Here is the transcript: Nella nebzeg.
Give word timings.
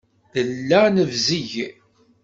Nella 0.33 0.81
nebzeg. 0.95 1.51